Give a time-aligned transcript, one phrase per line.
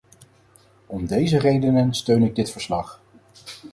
[0.85, 3.01] Om deze redenen steun ik dit verslag.